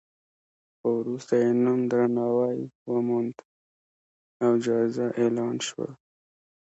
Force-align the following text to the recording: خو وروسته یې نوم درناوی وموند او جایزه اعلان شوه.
خو 0.77 0.87
وروسته 1.01 1.33
یې 1.41 1.49
نوم 1.63 1.81
درناوی 1.91 2.59
وموند 2.91 3.35
او 4.43 4.51
جایزه 4.65 5.07
اعلان 5.21 5.55
شوه. 5.67 5.89